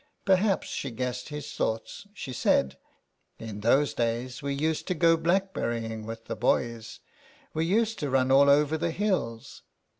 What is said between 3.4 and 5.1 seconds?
"In those days we used to